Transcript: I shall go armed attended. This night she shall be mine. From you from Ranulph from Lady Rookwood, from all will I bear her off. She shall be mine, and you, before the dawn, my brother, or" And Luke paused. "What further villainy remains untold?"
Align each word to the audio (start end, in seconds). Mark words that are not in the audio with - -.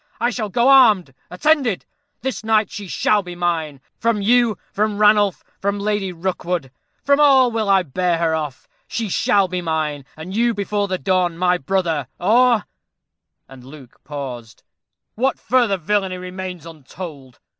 I 0.19 0.31
shall 0.31 0.49
go 0.49 0.67
armed 0.67 1.13
attended. 1.29 1.85
This 2.21 2.43
night 2.43 2.71
she 2.71 2.87
shall 2.87 3.21
be 3.21 3.35
mine. 3.35 3.81
From 3.99 4.19
you 4.19 4.57
from 4.73 4.97
Ranulph 4.97 5.43
from 5.59 5.77
Lady 5.79 6.11
Rookwood, 6.11 6.71
from 7.03 7.19
all 7.19 7.51
will 7.51 7.69
I 7.69 7.83
bear 7.83 8.17
her 8.17 8.33
off. 8.33 8.67
She 8.87 9.09
shall 9.09 9.47
be 9.47 9.61
mine, 9.61 10.05
and 10.17 10.35
you, 10.35 10.55
before 10.55 10.87
the 10.87 10.97
dawn, 10.97 11.37
my 11.37 11.59
brother, 11.59 12.07
or" 12.19 12.65
And 13.47 13.63
Luke 13.63 14.03
paused. 14.03 14.63
"What 15.13 15.37
further 15.37 15.77
villainy 15.77 16.17
remains 16.17 16.65
untold?" 16.65 17.37